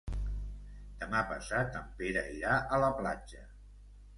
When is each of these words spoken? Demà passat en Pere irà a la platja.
Demà 1.03 1.21
passat 1.33 1.77
en 1.81 1.93
Pere 2.01 2.25
irà 2.39 2.57
a 2.59 2.81
la 2.85 2.91
platja. 3.03 3.45